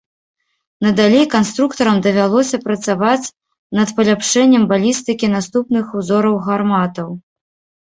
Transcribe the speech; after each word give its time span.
Надалей 0.85 1.27
канструктарам 1.33 1.97
давялося 2.07 2.61
працаваць 2.65 3.29
над 3.81 3.93
паляпшэннем 4.01 4.67
балістыкі 4.75 5.31
наступных 5.37 5.85
узораў 6.03 6.43
гарматаў. 6.51 7.09